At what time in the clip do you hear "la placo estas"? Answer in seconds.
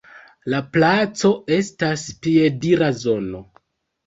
0.53-2.07